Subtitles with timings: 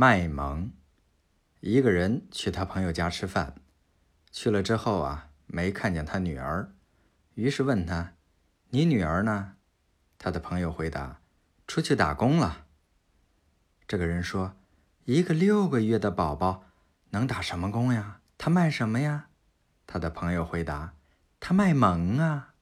[0.00, 0.70] 卖萌。
[1.58, 3.56] 一个人去他朋友家吃饭，
[4.30, 6.72] 去了之后啊，没看见他女儿，
[7.34, 8.12] 于是问他
[8.70, 9.54] ：“你女儿呢？”
[10.16, 11.18] 他的朋友回答
[11.66, 12.66] ：“出去打工了。”
[13.88, 14.54] 这个人说
[15.04, 16.66] ：“一个六个月的宝宝
[17.10, 18.20] 能打什么工呀？
[18.38, 19.30] 他卖什么呀？”
[19.84, 20.94] 他的朋友回答
[21.40, 22.54] ：“他卖萌啊。”